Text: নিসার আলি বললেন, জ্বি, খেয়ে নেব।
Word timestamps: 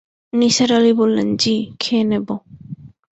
নিসার 0.33 0.71
আলি 0.77 0.91
বললেন, 0.93 1.27
জ্বি, 1.35 1.55
খেয়ে 1.79 2.03
নেব। 2.03 2.27